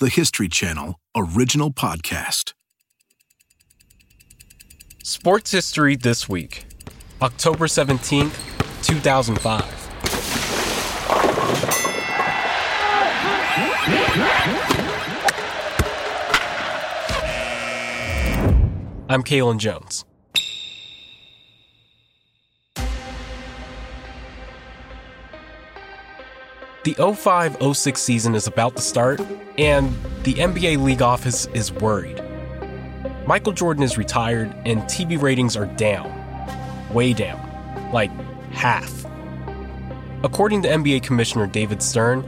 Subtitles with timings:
[0.00, 2.54] the History Channel original podcast.
[5.04, 6.64] Sports history this week,
[7.20, 8.32] October 17th,
[8.82, 9.62] 2005.
[19.10, 20.06] I'm Kalen Jones.
[26.82, 29.20] The 05 06 season is about to start,
[29.58, 29.92] and
[30.22, 32.22] the NBA league office is worried.
[33.26, 36.10] Michael Jordan is retired, and TV ratings are down.
[36.90, 37.38] Way down.
[37.92, 38.10] Like
[38.52, 39.04] half.
[40.24, 42.24] According to NBA Commissioner David Stern,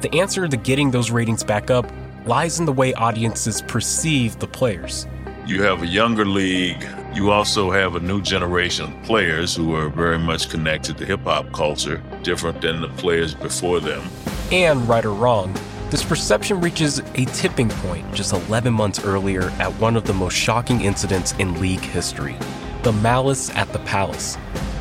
[0.00, 1.88] the answer to getting those ratings back up
[2.26, 5.06] lies in the way audiences perceive the players.
[5.44, 6.86] You have a younger league.
[7.14, 11.24] You also have a new generation of players who are very much connected to hip
[11.24, 14.08] hop culture, different than the players before them.
[14.52, 15.52] And right or wrong,
[15.90, 20.34] this perception reaches a tipping point just 11 months earlier at one of the most
[20.34, 22.36] shocking incidents in league history
[22.84, 24.34] the Malice at the Palace,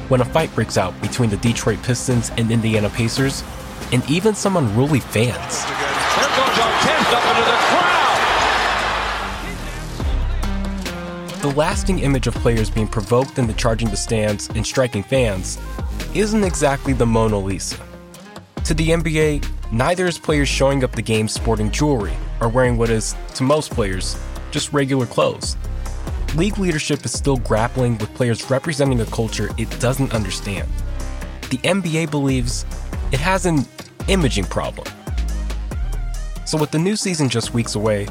[0.09, 3.43] when a fight breaks out between the Detroit Pistons and Indiana Pacers,
[3.91, 5.65] and even some unruly fans.
[11.41, 15.57] The lasting image of players being provoked into charging the stands and striking fans
[16.13, 17.79] isn't exactly the Mona Lisa.
[18.65, 22.91] To the NBA, neither is players showing up the game sporting jewelry or wearing what
[22.91, 24.15] is, to most players,
[24.51, 25.57] just regular clothes.
[26.35, 30.69] League leadership is still grappling with players representing a culture it doesn't understand.
[31.49, 32.67] The NBA believes
[33.11, 33.65] it has an
[34.07, 34.87] imaging problem.
[36.45, 38.07] So, with the new season just weeks away,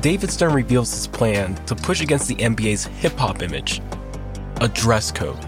[0.00, 3.80] David Stern reveals his plan to push against the NBA's hip hop image
[4.60, 5.38] a dress code.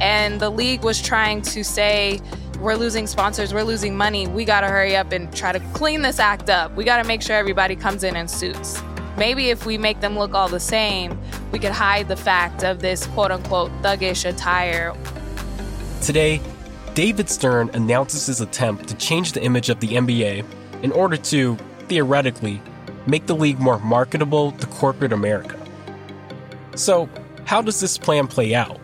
[0.00, 2.20] And the league was trying to say,
[2.60, 6.20] we're losing sponsors, we're losing money, we gotta hurry up and try to clean this
[6.20, 6.74] act up.
[6.76, 8.80] We gotta make sure everybody comes in in suits.
[9.16, 12.80] Maybe if we make them look all the same, we could hide the fact of
[12.80, 14.94] this quote unquote thuggish attire.
[16.00, 16.40] Today,
[16.94, 20.44] David Stern announces his attempt to change the image of the NBA
[20.82, 21.56] in order to,
[21.88, 22.60] theoretically,
[23.06, 25.58] make the league more marketable to corporate America.
[26.74, 27.08] So,
[27.44, 28.80] how does this plan play out?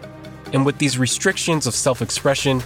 [0.53, 2.63] And with these restrictions of self expression,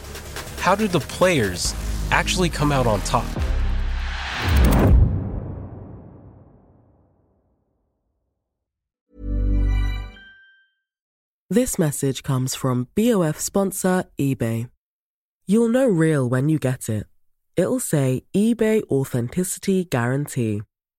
[0.58, 1.74] how do the players
[2.10, 3.26] actually come out on top?
[11.50, 14.70] This message comes from BOF sponsor eBay.
[15.46, 17.06] You'll know real when you get it.
[17.56, 20.62] It'll say eBay Authenticity Guarantee.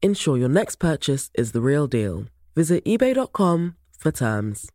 [0.00, 2.26] Ensure your next purchase is the real deal.
[2.54, 4.70] Visit eBay.com for terms.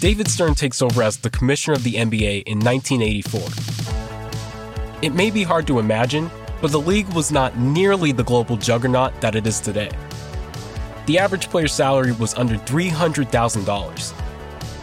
[0.00, 3.40] David Stern takes over as the commissioner of the NBA in 1984.
[5.02, 9.20] It may be hard to imagine, but the league was not nearly the global juggernaut
[9.20, 9.90] that it is today.
[11.06, 14.25] The average player's salary was under $300,000.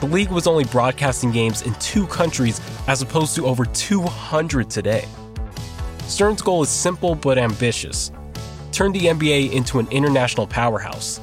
[0.04, 2.60] The league was only broadcasting games in two countries
[2.90, 5.08] as opposed to over 200 today.
[6.08, 8.12] Stern's goal is simple but ambitious
[8.74, 11.22] turn the NBA into an international powerhouse.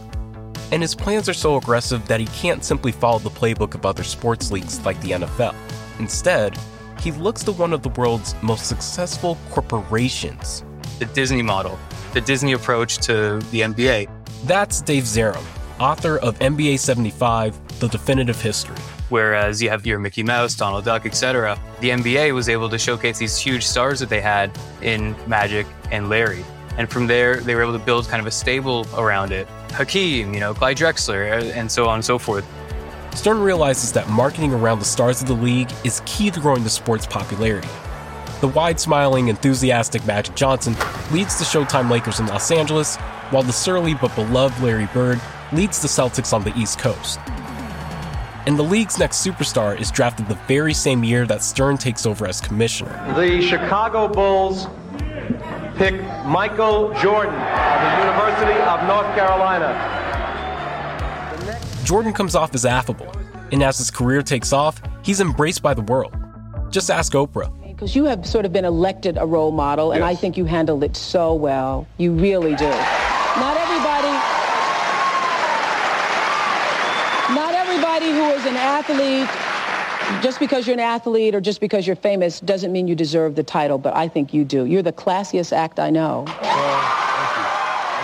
[0.72, 4.02] And his plans are so aggressive that he can't simply follow the playbook of other
[4.02, 5.54] sports leagues like the NFL.
[5.98, 6.56] Instead,
[7.00, 10.64] he looks to one of the world's most successful corporations.
[10.98, 11.78] The Disney model,
[12.14, 14.08] the Disney approach to the NBA.
[14.44, 15.44] That's Dave Zarum,
[15.80, 18.76] author of NBA 75 The Definitive History.
[19.08, 23.18] Whereas you have your Mickey Mouse, Donald Duck, etc., the NBA was able to showcase
[23.18, 26.44] these huge stars that they had in Magic and Larry.
[26.76, 29.48] And from there, they were able to build kind of a stable around it.
[29.72, 32.46] Hakeem, you know, Clyde Drexler, uh, and so on and so forth.
[33.14, 36.70] Stern realizes that marketing around the stars of the league is key to growing the
[36.70, 37.68] sport's popularity.
[38.40, 40.74] The wide smiling, enthusiastic Magic Johnson
[41.10, 42.96] leads the Showtime Lakers in Los Angeles,
[43.30, 45.20] while the surly but beloved Larry Bird
[45.52, 47.18] leads the Celtics on the East Coast.
[48.46, 52.26] And the league's next superstar is drafted the very same year that Stern takes over
[52.26, 52.92] as commissioner.
[53.14, 54.66] The Chicago Bulls
[55.76, 55.94] pick
[56.24, 59.98] Michael Jordan of the University of North Carolina.
[61.84, 63.12] Jordan comes off as affable,
[63.52, 66.14] and as his career takes off, he's embraced by the world.
[66.70, 67.50] Just ask Oprah.
[67.66, 70.08] Because you have sort of been elected a role model, and yes.
[70.08, 71.86] I think you handled it so well.
[71.98, 72.68] You really do.
[72.68, 74.40] Not everybody.
[77.34, 77.54] Not
[78.10, 82.40] everybody who is an athlete just because you're an athlete or just because you're famous
[82.40, 84.64] doesn't mean you deserve the title, but I think you do.
[84.64, 86.24] You're the classiest act I know.
[86.26, 87.44] thank you.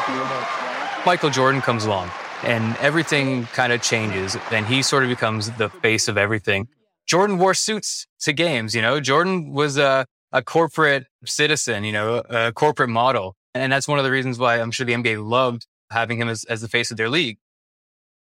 [0.06, 2.10] Thank you Michael Jordan comes along
[2.42, 6.68] and everything kind of changes and he sort of becomes the face of everything.
[7.06, 12.22] Jordan wore suits to games, you know, Jordan was a, a corporate citizen, you know,
[12.28, 13.36] a corporate model.
[13.54, 16.44] And that's one of the reasons why I'm sure the NBA loved having him as,
[16.44, 17.38] as the face of their league.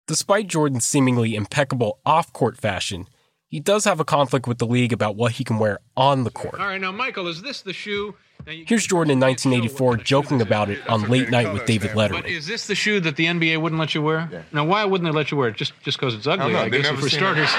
[0.09, 3.07] Despite Jordan's seemingly impeccable off court fashion,
[3.47, 6.31] he does have a conflict with the league about what he can wear on the
[6.31, 6.59] court.
[6.59, 8.15] All right, now, Michael, is this the shoe?
[8.47, 12.23] Here's Jordan in 1984 joking about it on Late Night with David Letterman.
[12.23, 14.31] But is this the shoe that the NBA wouldn't let you wear?
[14.33, 14.43] Yeah.
[14.51, 15.57] Now, why wouldn't they let you wear it?
[15.57, 17.51] Just just because it's ugly, I, I guess, for starters.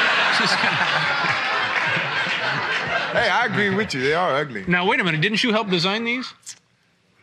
[3.12, 4.02] hey, I agree with you.
[4.02, 4.66] They are ugly.
[4.68, 5.22] Now, wait a minute.
[5.22, 6.34] Didn't you help design these?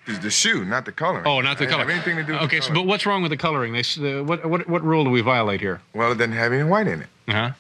[0.06, 1.26] It's the shoe, not the coloring.
[1.26, 1.90] Oh, not the color.
[1.90, 2.34] anything to do.
[2.34, 3.72] okay, so, but what's wrong with the coloring?
[3.72, 5.80] They, uh, what what what rule do we violate here?
[5.94, 7.08] Well, it doesn't have any white in it.
[7.28, 7.52] Uh huh.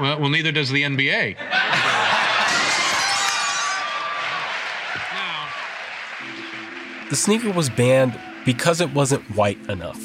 [0.00, 1.36] Well, well, neither does the NBA.
[7.10, 10.00] The sneaker was banned because it wasn't white enough.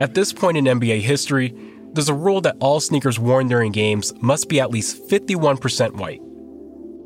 [0.00, 1.54] At this point in NBA history,
[1.92, 6.20] there's a rule that all sneakers worn during games must be at least 51% white.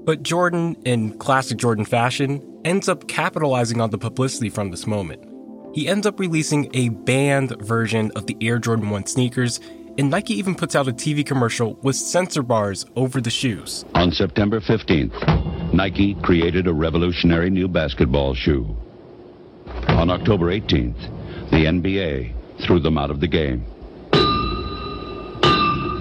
[0.08, 5.22] But Jordan, in classic Jordan fashion, ends up capitalizing on the publicity from this moment.
[5.74, 9.60] He ends up releasing a banned version of the Air Jordan 1 sneakers
[9.98, 13.84] and Nike even puts out a TV commercial with censor bars over the shoes.
[13.94, 18.74] On September 15th, Nike created a revolutionary new basketball shoe.
[19.88, 22.32] On October 18th, the NBA
[22.64, 23.62] threw them out of the game.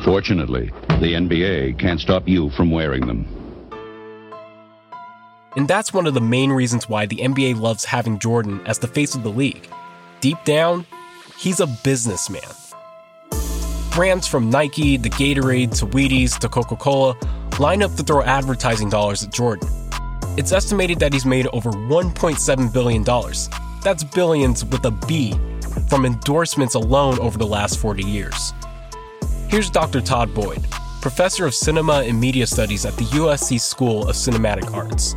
[0.05, 0.71] Fortunately,
[1.01, 3.36] the NBA can't stop you from wearing them.
[5.55, 8.87] And that's one of the main reasons why the NBA loves having Jordan as the
[8.87, 9.67] face of the league.
[10.21, 10.85] Deep down,
[11.37, 12.41] he's a businessman.
[13.91, 17.15] Brands from Nike to Gatorade to Wheaties to Coca Cola
[17.59, 19.67] line up to throw advertising dollars at Jordan.
[20.37, 23.03] It's estimated that he's made over $1.7 billion.
[23.83, 25.33] That's billions with a B
[25.89, 28.53] from endorsements alone over the last 40 years.
[29.47, 30.01] Here's Dr.
[30.01, 30.63] Todd Boyd,
[31.01, 35.13] professor of cinema and media studies at the USC School of Cinematic Arts.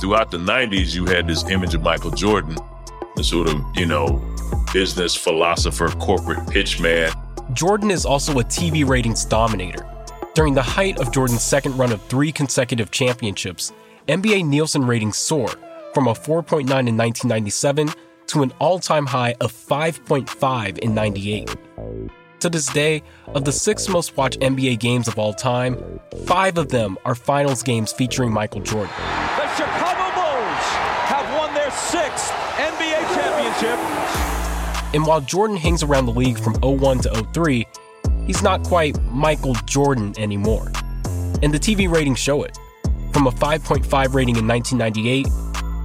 [0.00, 2.56] Throughout the 90s, you had this image of Michael Jordan,
[3.16, 4.20] the sort of, you know,
[4.72, 7.12] business philosopher, corporate pitchman
[7.52, 9.86] Jordan is also a TV ratings dominator.
[10.34, 13.72] During the height of Jordan's second run of three consecutive championships,
[14.08, 15.56] NBA Nielsen ratings soared
[15.92, 17.90] from a 4.9 in 1997
[18.28, 21.54] to an all time high of 5.5 in 98.
[22.42, 26.70] To this day, of the six most watched NBA games of all time, five of
[26.70, 28.92] them are finals games featuring Michael Jordan.
[29.36, 30.64] The Chicago Bulls
[31.06, 33.78] have won their sixth NBA championship
[34.92, 37.64] and while Jordan hangs around the league from 01 to 03,
[38.26, 40.72] he's not quite Michael Jordan anymore.
[41.44, 42.58] And the TV ratings show it.
[43.12, 45.26] From a 5.5 rating in 1998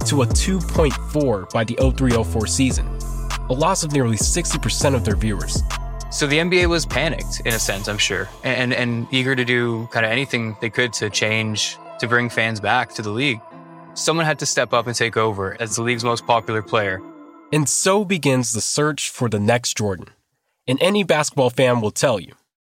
[0.08, 2.88] to a 2.4 by the 03 04 season,
[3.48, 5.62] a loss of nearly 60% of their viewers.
[6.10, 9.86] So the NBA was panicked in a sense, I'm sure, and, and eager to do
[9.88, 13.40] kind of anything they could to change, to bring fans back to the league.
[13.94, 17.02] Someone had to step up and take over as the league's most popular player
[17.52, 20.08] and so begins the search for the next Jordan.
[20.66, 22.34] And any basketball fan will tell you.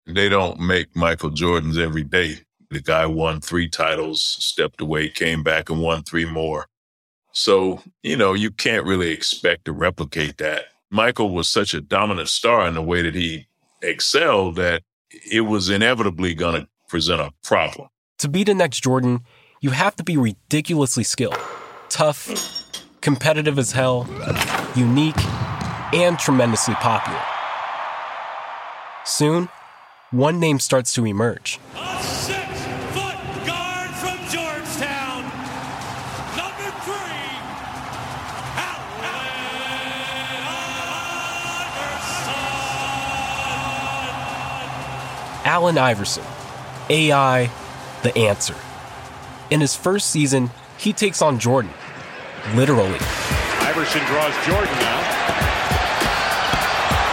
[0.06, 2.38] They don't make Michael Jordans every day.
[2.70, 6.66] The guy won three titles, stepped away, came back and won three more.
[7.32, 10.66] So, you know, you can't really expect to replicate that.
[10.90, 13.46] Michael was such a dominant star in the way that he
[13.80, 14.82] excelled that
[15.30, 17.88] it was inevitably going to present a problem.
[18.18, 19.20] To be the next Jordan,
[19.60, 21.38] you have to be ridiculously skilled,
[21.88, 22.28] tough,
[23.00, 24.08] competitive as hell,
[24.74, 25.24] unique,
[25.94, 27.22] and tremendously popular.
[29.04, 29.48] Soon,
[30.10, 31.60] one name starts to emerge.
[45.50, 46.22] Allen Iverson,
[46.88, 47.50] AI,
[48.04, 48.54] the answer.
[49.50, 51.72] In his first season, he takes on Jordan,
[52.54, 53.02] literally.
[53.58, 55.02] Iverson draws Jordan now.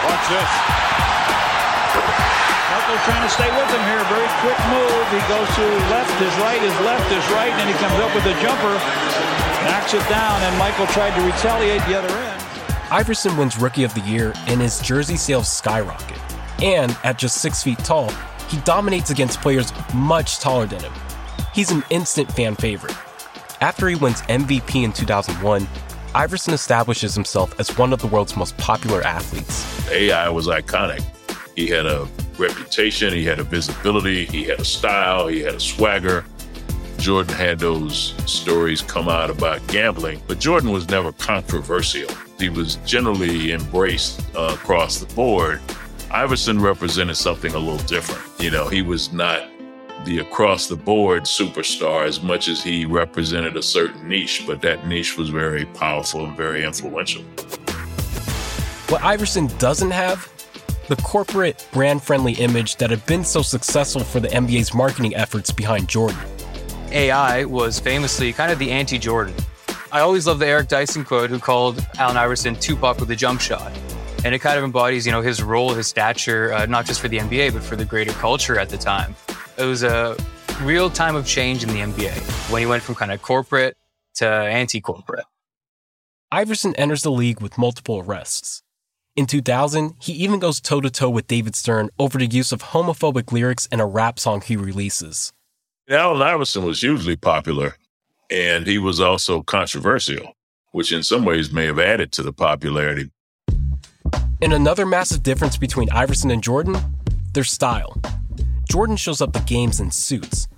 [0.06, 0.50] Watch this.
[2.70, 4.06] Michael trying to stay with him here.
[4.06, 5.02] Very quick move.
[5.10, 8.22] He goes to left his right, his left his right, and he comes up with
[8.22, 8.78] a jumper,
[9.66, 12.40] knocks it down, and Michael tried to retaliate the other end.
[12.92, 16.17] Iverson wins Rookie of the Year, and his jersey sales skyrocket.
[16.62, 18.10] And at just six feet tall,
[18.48, 20.92] He dominates against players much taller than him.
[21.52, 22.96] He's an instant fan favorite.
[23.60, 25.68] After he wins MVP in 2001,
[26.14, 29.90] Iverson establishes himself as one of the world's most popular athletes.
[29.90, 31.04] AI was iconic.
[31.54, 35.60] He had a reputation, he had a visibility, he had a style, he had a
[35.60, 36.24] swagger.
[36.98, 42.10] Jordan had those stories come out about gambling, but Jordan was never controversial.
[42.38, 45.60] He was generally embraced uh, across the board.
[46.10, 48.22] Iverson represented something a little different.
[48.40, 49.46] You know, he was not
[50.04, 54.86] the across the board superstar as much as he represented a certain niche, but that
[54.86, 57.22] niche was very powerful and very influential.
[58.88, 60.32] What Iverson doesn't have
[60.88, 65.50] the corporate brand friendly image that had been so successful for the NBA's marketing efforts
[65.50, 66.18] behind Jordan.
[66.90, 69.34] AI was famously kind of the anti Jordan.
[69.92, 73.42] I always love the Eric Dyson quote who called Allen Iverson Tupac with a jump
[73.42, 73.72] shot.
[74.24, 77.08] And it kind of embodies, you know, his role, his stature, uh, not just for
[77.08, 79.14] the NBA, but for the greater culture at the time.
[79.56, 80.16] It was a
[80.62, 83.76] real time of change in the NBA when he went from kind of corporate
[84.16, 85.24] to anti corporate.
[86.30, 88.62] Iverson enters the league with multiple arrests.
[89.16, 92.62] In 2000, he even goes toe to toe with David Stern over the use of
[92.62, 95.32] homophobic lyrics in a rap song he releases.
[95.88, 97.76] Allen Iverson was hugely popular,
[98.30, 100.34] and he was also controversial,
[100.72, 103.10] which in some ways may have added to the popularity.
[104.40, 106.76] And another massive difference between Iverson and Jordan
[107.32, 107.96] their style.
[108.70, 110.48] Jordan shows up at games in suits.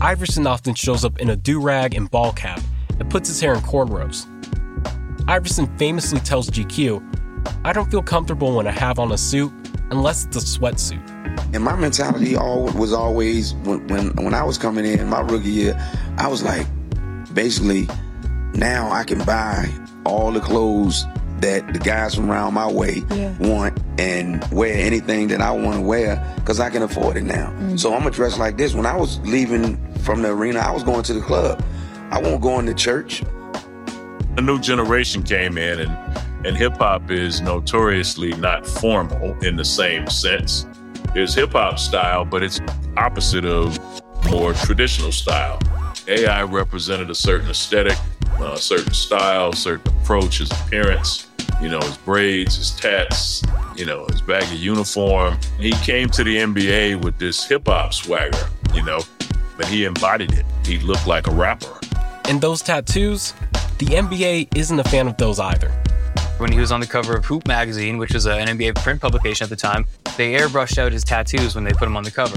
[0.00, 2.60] Iverson often shows up in a do rag and ball cap
[2.98, 4.26] and puts his hair in cornrows.
[5.28, 7.02] Iverson famously tells GQ
[7.64, 9.52] I don't feel comfortable when I have on a suit
[9.90, 11.54] unless it's a sweatsuit.
[11.54, 15.50] And my mentality all was always when, when when I was coming in my rookie
[15.50, 16.66] year, I was like,
[17.32, 17.88] basically,
[18.54, 19.70] now I can buy
[20.04, 21.04] all the clothes
[21.40, 23.36] that the guys from around my way yeah.
[23.38, 27.50] want and wear anything that I want to wear because I can afford it now.
[27.50, 27.76] Mm-hmm.
[27.76, 28.74] So I'm gonna dress like this.
[28.74, 31.62] When I was leaving from the arena, I was going to the club.
[32.10, 33.22] I won't go into church.
[34.36, 36.16] A new generation came in and
[36.46, 40.66] and hip hop is notoriously not formal in the same sense.
[41.12, 42.60] There's hip hop style, but it's
[42.96, 43.78] opposite of
[44.30, 45.58] more traditional style.
[46.06, 51.26] AI represented a certain aesthetic, a uh, certain style, certain approach, his appearance,
[51.60, 53.42] you know, his braids, his tats,
[53.76, 55.38] you know, his baggy uniform.
[55.58, 59.00] He came to the NBA with this hip hop swagger, you know,
[59.56, 60.44] but he embodied it.
[60.64, 61.78] He looked like a rapper.
[62.28, 63.32] And those tattoos,
[63.78, 65.70] the NBA isn't a fan of those either.
[66.38, 69.44] When he was on the cover of Hoop magazine, which was an NBA print publication
[69.44, 72.36] at the time, they airbrushed out his tattoos when they put him on the cover.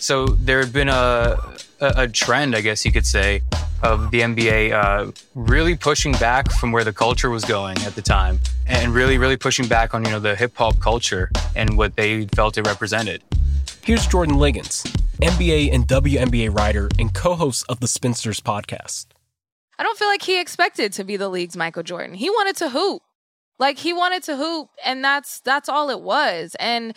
[0.00, 1.36] So there had been a,
[1.80, 3.42] a, a trend, I guess you could say,
[3.82, 8.00] of the NBA uh, really pushing back from where the culture was going at the
[8.00, 11.96] time, and really, really pushing back on you know the hip hop culture and what
[11.96, 13.22] they felt it represented.
[13.82, 14.90] Here's Jordan Ligons,
[15.20, 19.06] NBA and WNBA writer and co-host of the Spinsters podcast.
[19.78, 22.14] I don't feel like he expected to be the league's Michael Jordan.
[22.14, 23.02] He wanted to hoop.
[23.58, 26.56] Like he wanted to hoop, and that's that's all it was.
[26.58, 26.94] And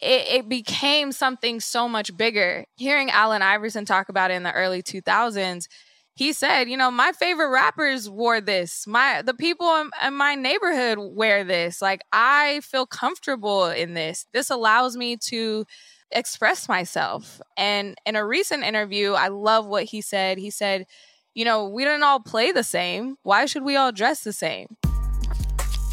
[0.00, 2.64] it, it, became something so much bigger.
[2.76, 5.66] Hearing Allen Iverson talk about it in the early 2000s,
[6.14, 8.86] he said, you know, my favorite rappers wore this.
[8.86, 11.80] My the people in, in my neighborhood wear this.
[11.80, 14.26] Like I feel comfortable in this.
[14.32, 15.64] This allows me to
[16.10, 17.40] express myself.
[17.56, 20.38] And in a recent interview, I love what he said.
[20.38, 20.86] He said,
[21.34, 23.16] you know, we don't all play the same.
[23.22, 24.76] Why should we all dress the same?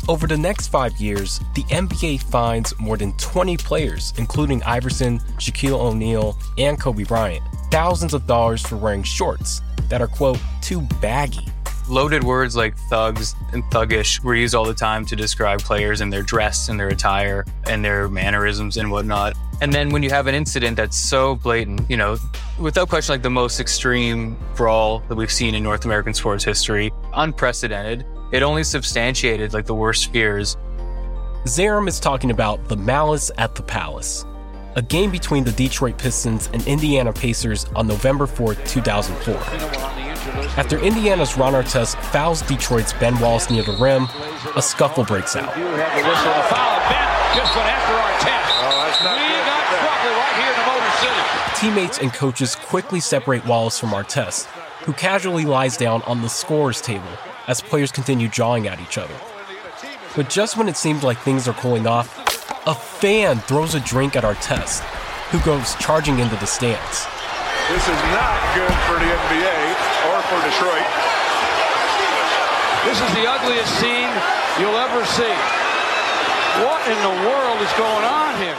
[0.10, 5.78] Over the next five years, the NBA fines more than 20 players, including Iverson, Shaquille
[5.78, 11.46] O'Neal, and Kobe Bryant, thousands of dollars for wearing shorts that are, quote, too baggy.
[11.90, 16.12] Loaded words like thugs and thuggish were used all the time to describe players and
[16.12, 19.36] their dress and their attire and their mannerisms and whatnot.
[19.60, 22.18] And then when you have an incident that's so blatant, you know,
[22.58, 26.94] without question, like the most extreme brawl that we've seen in North American sports history,
[27.14, 30.57] unprecedented, it only substantiated like the worst fears.
[31.46, 34.25] Zarum is talking about the Malice at the Palace,
[34.75, 39.36] a game between the Detroit Pistons and Indiana Pacers on November 4, 2004.
[40.57, 44.07] After Indiana's Ron Artest fouls Detroit's Ben Wallace near the rim,
[44.55, 45.53] a scuffle breaks out.
[51.55, 54.46] Teammates and coaches quickly separate Wallace from Artest,
[54.84, 57.07] who casually lies down on the scorer's table
[57.48, 59.16] as players continue jawing at each other.
[60.16, 62.10] But just when it seemed like things are cooling off,
[62.68, 64.82] a fan throws a drink at Artest,
[65.32, 67.08] who goes charging into the stands.
[67.70, 69.58] This is not good for the NBA
[70.12, 70.88] or for Detroit.
[72.84, 74.10] This is the ugliest scene
[74.60, 75.36] you'll ever see.
[76.63, 78.56] What in the world is going on here?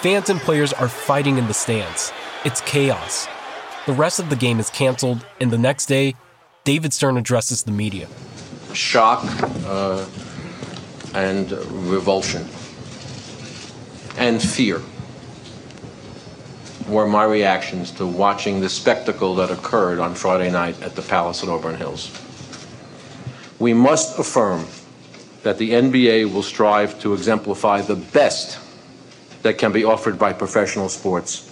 [0.00, 2.12] Fans and players are fighting in the stands.
[2.44, 3.28] It's chaos.
[3.86, 6.16] The rest of the game is canceled, and the next day,
[6.64, 8.06] David Stern addresses the media.
[8.74, 9.24] Shock
[9.66, 10.06] uh,
[11.14, 11.50] and
[11.90, 12.46] revulsion
[14.18, 14.80] and fear
[16.86, 21.42] were my reactions to watching the spectacle that occurred on Friday night at the Palace
[21.42, 22.10] at Auburn Hills.
[23.58, 24.66] We must affirm
[25.42, 28.58] that the NBA will strive to exemplify the best
[29.42, 31.49] that can be offered by professional sports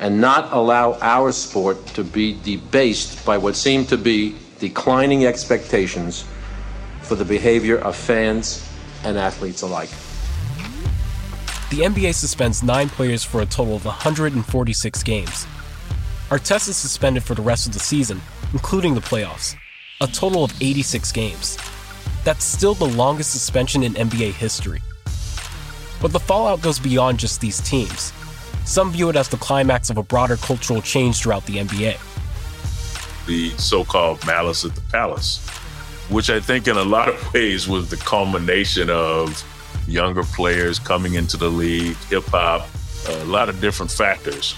[0.00, 6.24] and not allow our sport to be debased by what seem to be declining expectations
[7.02, 8.68] for the behavior of fans
[9.04, 9.90] and athletes alike.
[11.70, 15.46] The NBA suspends nine players for a total of 146 games.
[16.30, 18.20] Artest is suspended for the rest of the season,
[18.52, 19.56] including the playoffs,
[20.00, 21.58] a total of 86 games.
[22.24, 24.82] That's still the longest suspension in NBA history.
[26.00, 28.12] But the fallout goes beyond just these teams.
[28.64, 31.98] Some view it as the climax of a broader cultural change throughout the NBA.
[33.26, 35.46] The so called malice at the palace,
[36.08, 39.42] which I think in a lot of ways was the culmination of
[39.86, 42.68] younger players coming into the league, hip hop,
[43.08, 44.54] a lot of different factors.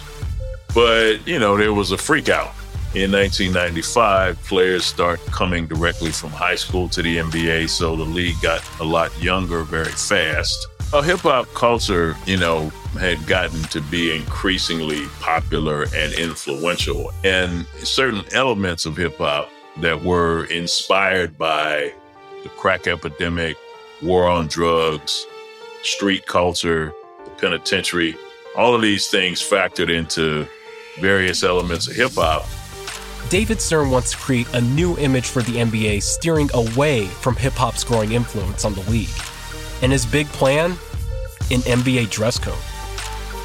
[0.74, 2.52] But, you know, there was a freak out.
[2.94, 8.40] In 1995, players start coming directly from high school to the NBA, so the league
[8.40, 10.66] got a lot younger very fast.
[10.92, 17.10] A hip hop culture, you know, had gotten to be increasingly popular and influential.
[17.24, 21.92] And certain elements of hip hop that were inspired by
[22.44, 23.56] the crack epidemic,
[24.00, 25.26] war on drugs,
[25.82, 26.92] street culture,
[27.24, 28.16] the penitentiary,
[28.56, 30.46] all of these things factored into
[31.00, 32.46] various elements of hip hop.
[33.28, 37.54] David Stern wants to create a new image for the NBA, steering away from hip
[37.54, 39.10] hop's growing influence on the league.
[39.82, 40.72] And his big plan?
[41.50, 42.58] An NBA dress code.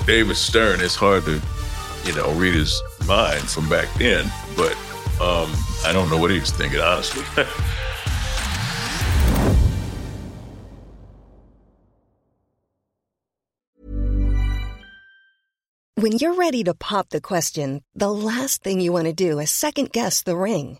[0.07, 1.41] David Stern, it's hard to,
[2.05, 4.71] you know, read his mind from back then, but
[5.21, 5.51] um,
[5.85, 7.23] I don't know what he was thinking, honestly.
[16.01, 19.51] When you're ready to pop the question, the last thing you want to do is
[19.51, 20.79] second guess the ring.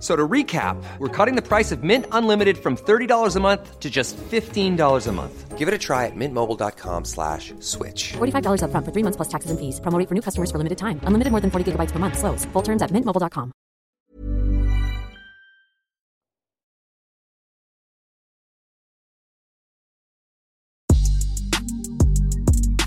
[0.00, 3.90] So to recap, we're cutting the price of Mint Unlimited from $30 a month to
[3.90, 5.58] just $15 a month.
[5.58, 8.14] Give it a try at mintmobile.com slash switch.
[8.14, 9.78] $45 up front for three months plus taxes and fees.
[9.78, 11.00] Promoting for new customers for limited time.
[11.04, 12.18] Unlimited more than 40 gigabytes per month.
[12.18, 12.46] Slows.
[12.46, 13.52] Full terms at mintmobile.com.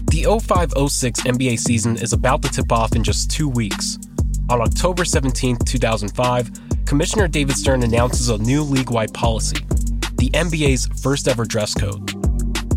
[0.10, 4.00] The 05-06 NBA season is about to tip off in just two weeks.
[4.50, 6.52] On October 17, 2005,
[6.86, 9.58] Commissioner David Stern announces a new league wide policy
[10.18, 12.08] the NBA's first ever dress code.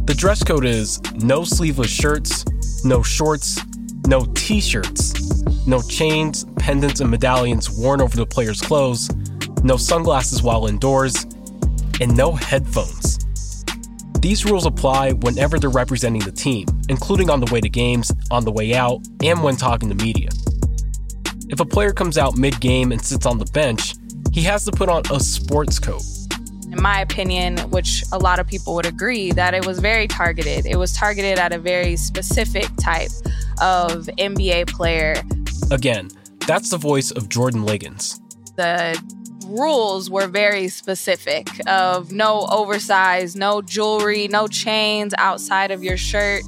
[0.06, 2.44] The dress code is no sleeveless shirts,
[2.84, 3.60] no shorts,
[4.06, 9.10] no t shirts, no chains, pendants, and medallions worn over the player's clothes,
[9.62, 11.24] no sunglasses while indoors,
[12.00, 13.18] and no headphones.
[14.20, 18.44] These rules apply whenever they're representing the team, including on the way to games, on
[18.44, 20.30] the way out, and when talking to media.
[21.48, 23.94] If a player comes out mid game and sits on the bench,
[24.32, 26.02] he has to put on a sports coat.
[26.72, 30.66] In my opinion, which a lot of people would agree, that it was very targeted.
[30.66, 33.10] It was targeted at a very specific type
[33.62, 35.22] of NBA player.
[35.70, 36.10] Again,
[36.48, 38.20] that's the voice of Jordan Ligons.
[38.56, 39.00] The
[39.46, 46.42] rules were very specific of no oversized, no jewelry, no chains outside of your shirt,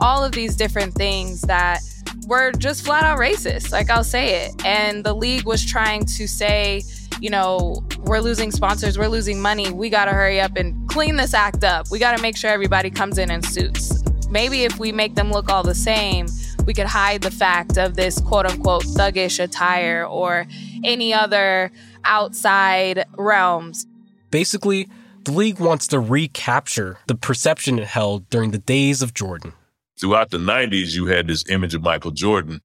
[0.00, 1.80] all of these different things that
[2.28, 3.72] were just flat out racist.
[3.72, 4.64] Like I'll say it.
[4.64, 6.82] And the league was trying to say,
[7.20, 9.72] you know, we're losing sponsors, we're losing money.
[9.72, 11.90] We got to hurry up and clean this act up.
[11.90, 14.04] We got to make sure everybody comes in in suits.
[14.30, 16.26] Maybe if we make them look all the same,
[16.66, 20.46] we could hide the fact of this quote unquote thuggish attire or
[20.84, 21.72] any other
[22.04, 23.86] outside realms.
[24.30, 24.88] Basically,
[25.24, 29.54] the league wants to recapture the perception it held during the days of Jordan.
[30.00, 32.60] Throughout the 90s, you had this image of Michael Jordan,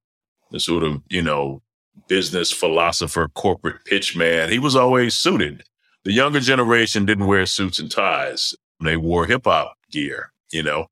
[0.51, 1.61] the sort of, you know,
[2.07, 4.49] business philosopher, corporate pitchman.
[4.49, 5.63] He was always suited.
[6.03, 8.53] The younger generation didn't wear suits and ties.
[8.83, 10.87] They wore hip hop gear, you know.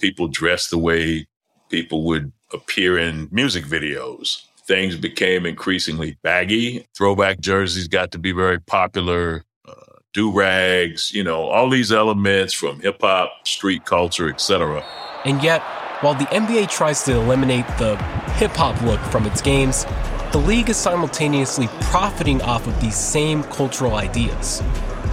[0.00, 1.26] People dressed the way
[1.68, 4.42] people would appear in music videos.
[4.66, 6.86] Things became increasingly baggy.
[6.96, 9.44] Throwback jerseys got to be very popular.
[9.68, 9.74] Uh,
[10.12, 14.84] Do rags, you know, all these elements from hip hop, street culture, etc.
[15.24, 15.62] And yet,
[16.02, 17.96] while the NBA tries to eliminate the
[18.32, 19.86] hip hop look from its games,
[20.32, 24.62] the league is simultaneously profiting off of these same cultural ideas.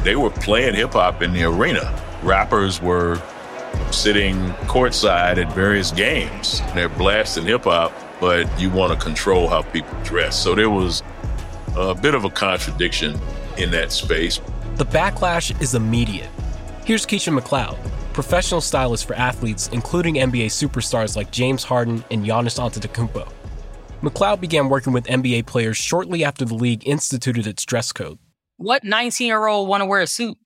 [0.03, 1.93] They were playing hip hop in the arena.
[2.23, 3.21] Rappers were
[3.91, 6.61] sitting courtside at various games.
[6.73, 10.41] They're blasting hip hop, but you want to control how people dress.
[10.41, 11.03] So there was
[11.77, 13.15] a bit of a contradiction
[13.59, 14.41] in that space.
[14.77, 16.29] The backlash is immediate.
[16.83, 17.77] Here's Kesha McLeod,
[18.19, 23.31] professional stylist for athletes, including NBA superstars like James Harden and Giannis Antetokounmpo.
[24.01, 28.19] McLeod began working with NBA players shortly after the league instituted its dress code.
[28.57, 30.37] What 19 year old want to wear a suit?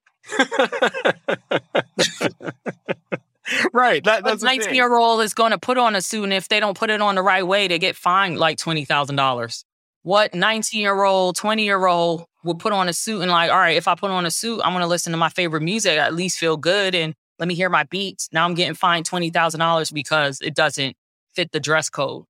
[3.74, 4.04] right.
[4.04, 6.60] That, that's 19 year old is going to put on a suit, and if they
[6.60, 9.64] don't put it on the right way, they get fined like $20,000.
[10.04, 13.58] What 19 year old, 20 year old would put on a suit and, like, all
[13.58, 15.98] right, if I put on a suit, I'm going to listen to my favorite music,
[15.98, 18.30] at least feel good, and let me hear my beats.
[18.32, 20.96] Now I'm getting fined $20,000 because it doesn't
[21.34, 22.24] fit the dress code.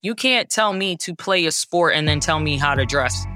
[0.00, 3.26] You can't tell me to play a sport and then tell me how to dress.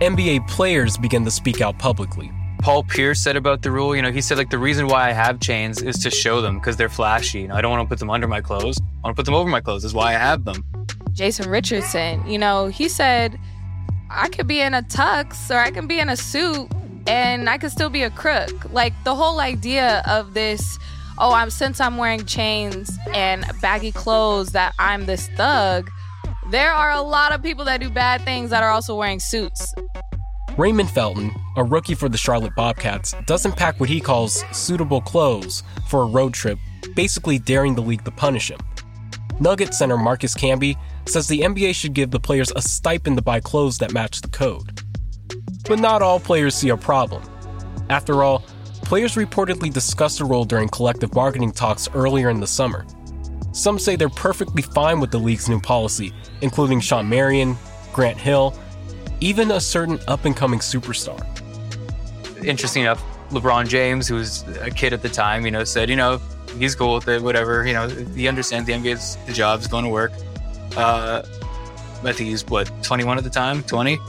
[0.00, 2.30] NBA players begin to speak out publicly.
[2.62, 5.12] Paul Pierce said about the rule, you know, he said, like, the reason why I
[5.12, 7.40] have chains is to show them because they're flashy.
[7.40, 8.78] You know, I don't want to put them under my clothes.
[8.80, 9.84] I want to put them over my clothes.
[9.84, 10.64] Is why I have them.
[11.10, 13.40] Jason Richardson, you know, he said,
[14.08, 16.70] I could be in a tux or I can be in a suit
[17.10, 18.72] and I could still be a crook.
[18.72, 20.78] Like the whole idea of this
[21.18, 25.90] oh, I'm since I'm wearing chains and baggy clothes that I'm this thug.
[26.50, 29.74] There are a lot of people that do bad things that are also wearing suits.
[30.56, 35.62] Raymond Felton, a rookie for the Charlotte Bobcats, doesn't pack what he calls suitable clothes
[35.88, 36.58] for a road trip,
[36.94, 38.58] basically daring the league to punish him.
[39.38, 43.40] Nugget center Marcus Camby says the NBA should give the players a stipend to buy
[43.40, 44.82] clothes that match the code.
[45.70, 47.22] But not all players see a problem.
[47.90, 48.42] After all,
[48.82, 52.84] players reportedly discussed the rule during collective bargaining talks earlier in the summer.
[53.52, 57.56] Some say they're perfectly fine with the league's new policy, including Shawn Marion,
[57.92, 58.52] Grant Hill,
[59.20, 61.24] even a certain up and coming superstar.
[62.44, 65.94] Interesting enough, LeBron James, who was a kid at the time, you know, said, you
[65.94, 66.20] know,
[66.58, 67.64] he's cool with it, whatever.
[67.64, 70.10] You know, he understands the NBA's the job is going to work.
[70.76, 71.22] Uh,
[72.02, 74.00] I think he's what 21 at the time, 20.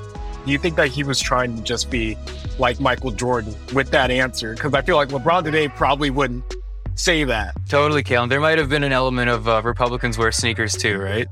[0.46, 2.18] Do you think that he was trying to just be
[2.58, 6.44] like Michael Jordan with that answer because I feel like LeBron today probably wouldn't
[6.96, 7.56] say that.
[7.68, 8.30] Totally, Kalen.
[8.30, 11.28] There might have been an element of uh, Republicans wear sneakers too, right?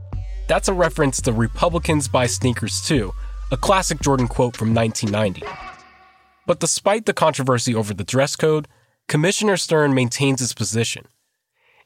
[0.47, 3.13] That's a reference to Republicans buy sneakers too,
[3.51, 5.45] a classic Jordan quote from 1990.
[6.45, 8.67] But despite the controversy over the dress code,
[9.07, 11.05] Commissioner Stern maintains his position.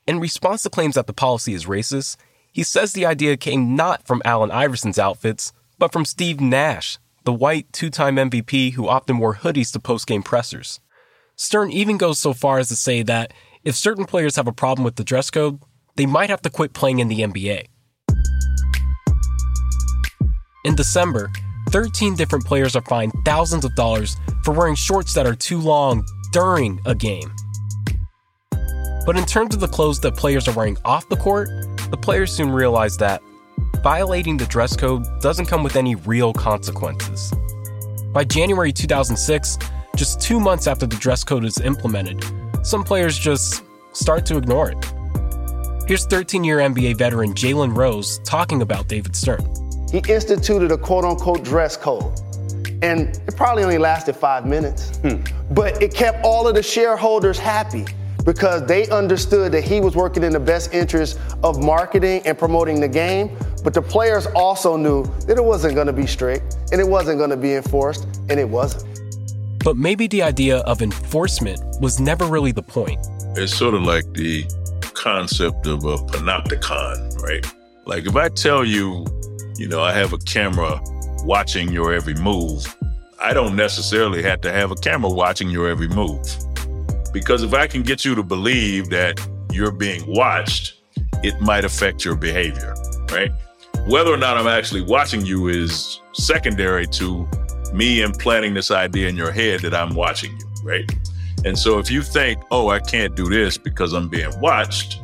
[0.08, 2.18] In response to claims that the policy is racist,
[2.52, 7.34] he says the idea came not from Allen Iverson's outfits, but from Steve Nash, the
[7.34, 10.80] white two time MVP who often wore hoodies to post game pressers.
[11.36, 13.34] Stern even goes so far as to say that
[13.64, 15.60] if certain players have a problem with the dress code,
[15.96, 17.68] they might have to quit playing in the NBA.
[20.66, 21.32] In December,
[21.70, 26.06] 13 different players are fined thousands of dollars for wearing shorts that are too long
[26.32, 27.32] during a game.
[29.06, 31.50] But in terms of the clothes that players are wearing off the court,
[31.90, 33.22] the players soon realize that
[33.84, 37.34] violating the dress code doesn't come with any real consequences.
[38.14, 39.58] By January 2006,
[39.98, 42.24] just two months after the dress code is implemented,
[42.64, 44.94] some players just start to ignore it.
[45.86, 49.44] Here's 13 year NBA veteran Jalen Rose talking about David Stern.
[49.92, 52.20] He instituted a quote unquote dress code.
[52.82, 55.22] And it probably only lasted five minutes, hmm.
[55.52, 57.86] but it kept all of the shareholders happy
[58.24, 62.80] because they understood that he was working in the best interest of marketing and promoting
[62.80, 63.36] the game.
[63.64, 67.18] But the players also knew that it wasn't going to be strict and it wasn't
[67.18, 68.94] going to be enforced, and it wasn't.
[69.64, 73.00] But maybe the idea of enforcement was never really the point.
[73.38, 74.46] It's sort of like the
[74.94, 77.46] concept of a panopticon, right?
[77.86, 79.06] Like if I tell you,
[79.58, 80.82] you know, I have a camera
[81.24, 82.76] watching your every move,
[83.20, 86.26] I don't necessarily have to have a camera watching your every move.
[87.14, 90.82] Because if I can get you to believe that you're being watched,
[91.24, 92.76] it might affect your behavior,
[93.12, 93.32] right?
[93.88, 97.28] Whether or not I'm actually watching you is secondary to
[97.74, 100.92] me implanting this idea in your head that I'm watching you, right?
[101.46, 105.00] And so if you think, oh, I can't do this because I'm being watched,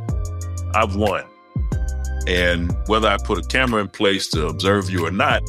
[0.74, 1.26] I've won.
[2.28, 5.42] And whether I put a camera in place to observe you or not,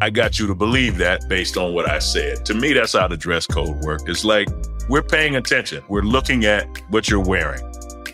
[0.00, 2.44] I got you to believe that based on what I said.
[2.46, 4.08] To me, that's how the dress code worked.
[4.08, 4.48] It's like
[4.88, 5.82] we're paying attention.
[5.88, 7.62] We're looking at what you're wearing.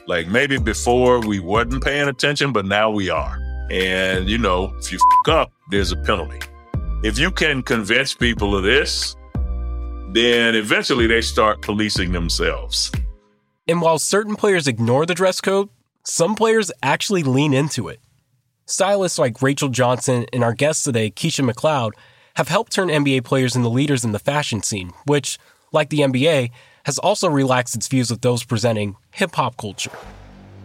[0.06, 3.38] Like maybe before we wasn't paying attention, but now we are.
[3.70, 6.40] And you know, if you fuck up, there's a penalty.
[7.02, 9.16] If you can convince people of this,
[10.12, 12.90] then eventually they start policing themselves.
[13.68, 15.68] And while certain players ignore the dress code,
[16.04, 18.00] some players actually lean into it.
[18.66, 21.92] Stylists like Rachel Johnson and our guest today, Kesha McLeod,
[22.34, 25.38] have helped turn NBA players into leaders in the fashion scene, which,
[25.72, 26.50] like the NBA,
[26.84, 29.92] has also relaxed its views of those presenting hip hop culture.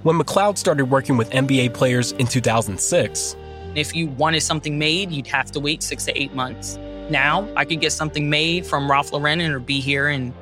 [0.04, 3.36] When McLeod started working with NBA players in 2006,
[3.76, 6.78] if you wanted something made, you'd have to wait six to eight months.
[7.10, 10.34] Now, I could get something made from Ralph Lauren and it'll be here in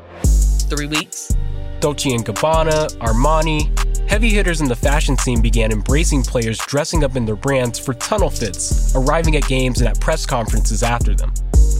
[0.69, 1.35] three weeks.
[1.79, 3.82] Dolce & Gabbana, Armani,
[4.13, 7.95] heavy hitters in the fashion scene began embracing players dressing up in their brands for
[7.95, 11.33] tunnel fits, arriving at games and at press conferences after them.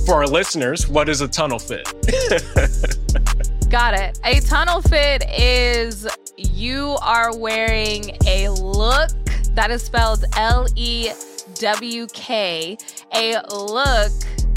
[0.07, 1.85] For our listeners, what is a tunnel fit?
[3.69, 4.19] Got it.
[4.23, 9.11] A tunnel fit is you are wearing a look
[9.51, 11.11] that is spelled L E
[11.59, 12.75] W K,
[13.13, 14.11] a look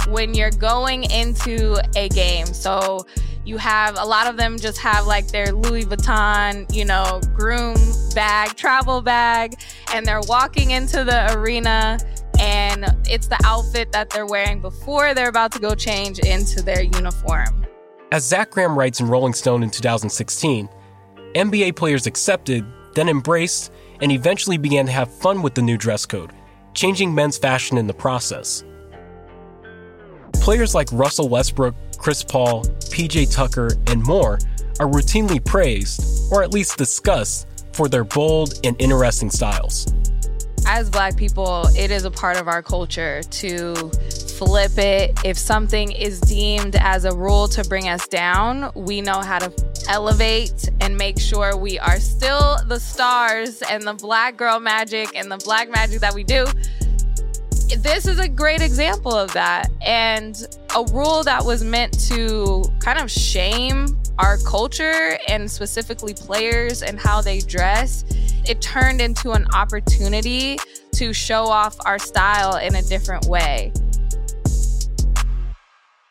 [0.09, 2.47] when you're going into a game.
[2.47, 3.05] So
[3.47, 7.77] you have a lot of them just have like their Louis Vuitton, you know, groom
[8.13, 9.55] bag, travel bag,
[9.95, 11.99] and they're walking into the arena
[12.41, 16.83] and it's the outfit that they're wearing before they're about to go change into their
[16.83, 17.65] uniform.
[18.11, 20.69] As Zach Graham writes in Rolling Stone in 2016,
[21.35, 26.05] NBA players accepted, then embraced, and eventually began to have fun with the new dress
[26.05, 26.33] code,
[26.75, 28.65] changing men's fashion in the process.
[30.35, 34.39] Players like Russell Westbrook, Chris Paul, PJ Tucker, and more
[34.79, 39.93] are routinely praised, or at least discussed, for their bold and interesting styles.
[40.67, 43.75] As black people, it is a part of our culture to
[44.37, 45.19] flip it.
[45.25, 49.53] If something is deemed as a rule to bring us down, we know how to
[49.89, 55.31] elevate and make sure we are still the stars and the black girl magic and
[55.31, 56.45] the black magic that we do
[57.75, 59.71] this is a great example of that.
[59.85, 60.37] And
[60.75, 66.99] a rule that was meant to kind of shame our culture and specifically players and
[66.99, 68.05] how they dress,
[68.49, 70.59] it turned into an opportunity
[70.93, 73.73] to show off our style in a different way.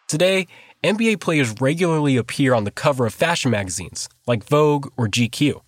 [0.08, 0.48] Today,
[0.84, 5.62] NBA players regularly appear on the cover of fashion magazines like Vogue or GQ.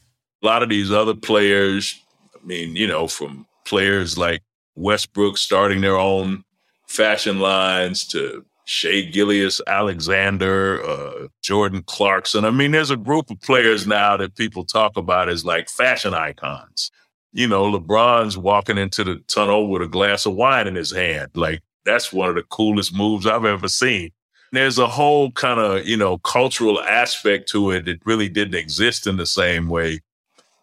[0.44, 2.00] A lot of these other players,
[2.36, 4.44] I mean, you know, from players like
[4.78, 6.44] Westbrook starting their own
[6.88, 12.46] fashion lines to Shai Gilgeous Alexander, uh, Jordan Clarkson.
[12.46, 16.14] I mean, there's a group of players now that people talk about as like fashion
[16.14, 16.92] icons.
[17.34, 21.32] You know, LeBron's walking into the tunnel with a glass of wine in his hand.
[21.34, 24.12] Like, that's one of the coolest moves I've ever seen.
[24.52, 29.08] There's a whole kind of, you know, cultural aspect to it that really didn't exist
[29.08, 30.02] in the same way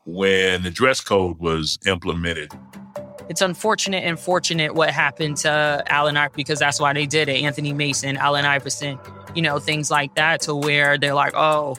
[0.07, 2.53] when the dress code was implemented
[3.29, 7.43] it's unfortunate and fortunate what happened to Allen Iverson because that's why they did it.
[7.43, 8.99] Anthony Mason, Allen Iverson,
[9.35, 11.77] you know, things like that to where they're like, oh,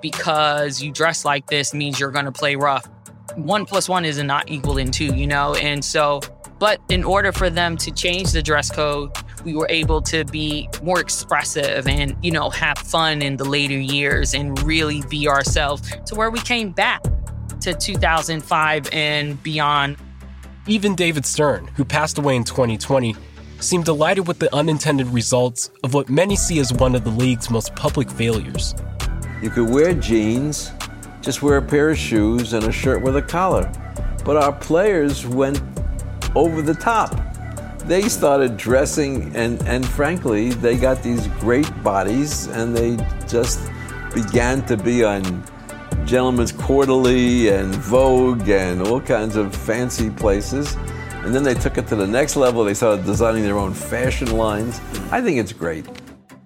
[0.00, 2.88] because you dress like this means you're going to play rough.
[3.36, 5.54] One plus one is not equaling two, you know?
[5.54, 6.20] And so,
[6.58, 9.10] but in order for them to change the dress code,
[9.44, 13.78] we were able to be more expressive and, you know, have fun in the later
[13.78, 17.02] years and really be ourselves to where we came back
[17.60, 19.96] to 2005 and beyond
[20.66, 23.14] even David Stern, who passed away in 2020,
[23.60, 27.50] seemed delighted with the unintended results of what many see as one of the league's
[27.50, 28.74] most public failures.
[29.42, 30.72] You could wear jeans,
[31.20, 33.70] just wear a pair of shoes and a shirt with a collar.
[34.24, 35.60] But our players went
[36.34, 37.14] over the top.
[37.80, 42.96] They started dressing, and, and frankly, they got these great bodies, and they
[43.28, 43.60] just
[44.14, 45.44] began to be on
[46.06, 50.76] Gentleman's Quarterly and Vogue and all kinds of fancy places.
[51.24, 52.64] And then they took it to the next level.
[52.64, 54.80] They started designing their own fashion lines.
[55.10, 55.86] I think it's great.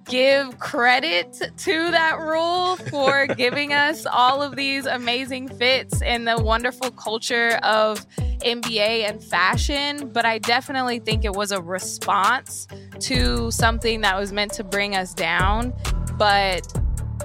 [0.05, 6.39] Give credit to that rule for giving us all of these amazing fits and the
[6.41, 8.07] wonderful culture of
[8.39, 10.09] NBA and fashion.
[10.11, 12.69] But I definitely think it was a response
[13.01, 15.75] to something that was meant to bring us down.
[16.17, 16.73] But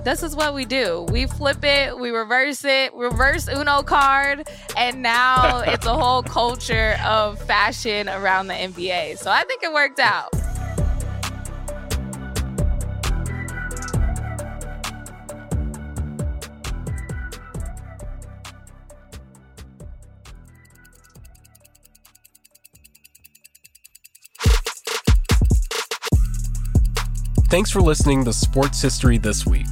[0.04, 1.06] this is what we do.
[1.10, 6.98] We flip it, we reverse it, reverse Uno card, and now it's a whole culture
[7.06, 9.18] of fashion around the NBA.
[9.18, 10.30] So I think it worked out.
[27.54, 29.68] Thanks for listening to Sports History This Week.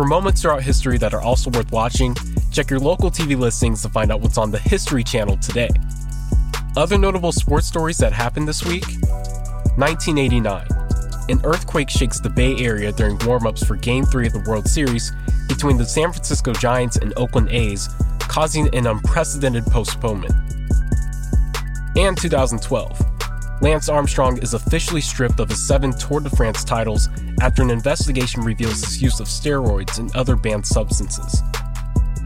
[0.00, 2.16] For moments throughout history that are also worth watching,
[2.50, 5.68] check your local TV listings to find out what's on the History Channel today.
[6.74, 8.86] Other notable sports stories that happened this week
[9.76, 10.66] 1989.
[11.28, 14.66] An earthquake shakes the Bay Area during warm ups for Game 3 of the World
[14.66, 15.12] Series
[15.48, 17.86] between the San Francisco Giants and Oakland A's,
[18.20, 20.32] causing an unprecedented postponement.
[21.94, 22.98] And 2012.
[23.60, 27.10] Lance Armstrong is officially stripped of his seven Tour de France titles
[27.40, 31.42] after an investigation reveals his use of steroids and other banned substances.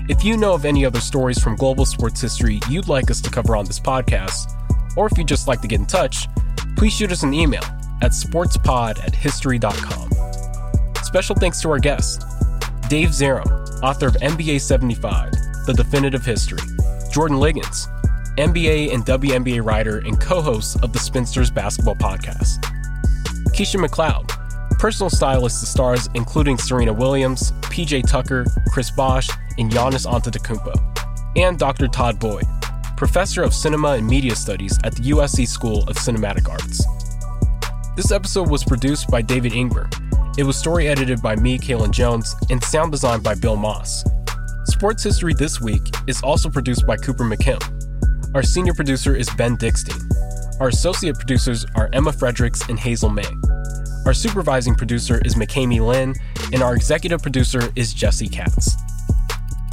[0.09, 3.31] If you know of any other stories from global sports history you'd like us to
[3.31, 4.53] cover on this podcast,
[4.97, 6.29] or if you'd just like to get in touch,
[6.77, 7.65] please shoot us an email
[8.03, 10.11] at sportspod at history.com.
[11.03, 12.25] Special thanks to our guest,
[12.89, 15.33] Dave Zarum, author of NBA 75,
[15.67, 16.59] The Definitive History,
[17.13, 17.89] Jordan Ligons,
[18.37, 22.61] NBA and WNBA writer and co host of the Spinsters Basketball Podcast.
[23.55, 24.44] Kesha McLeod,
[24.85, 30.75] personal stylist to stars including Serena Williams, PJ Tucker, Chris Bosh, and Giannis Antetokounmpo.
[31.39, 31.89] And Dr.
[31.89, 32.45] Todd Boyd,
[32.95, 36.85] professor of cinema and media studies at the USC School of Cinematic Arts.
[37.97, 39.89] This episode was produced by David Ingber.
[40.37, 44.05] It was story edited by me, Kalen Jones, and sound designed by Bill Moss.
[44.67, 47.59] Sports History This Week is also produced by Cooper McKim.
[48.35, 49.99] Our senior producer is Ben Dickstein.
[50.61, 53.25] Our associate producers are Emma Fredericks and Hazel May.
[54.07, 56.15] Our supervising producer is McKamey Lynn,
[56.53, 58.77] and our executive producer is Jesse Katz.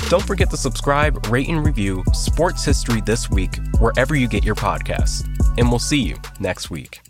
[0.08, 4.56] Don't forget to subscribe, rate, and review Sports History This Week wherever you get your
[4.56, 5.26] podcasts.
[5.58, 7.02] And we'll see you next week.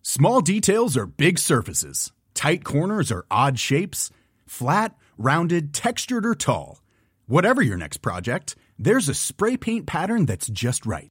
[0.00, 4.10] Small details are big surfaces, tight corners are odd shapes,
[4.46, 6.80] flat, rounded, textured, or tall.
[7.26, 11.10] Whatever your next project, there's a spray paint pattern that's just right.